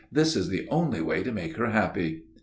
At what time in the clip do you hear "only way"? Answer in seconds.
0.69-1.21